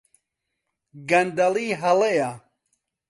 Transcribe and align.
گەندەڵی 1.09 1.69
هەڵەیە. 1.81 2.31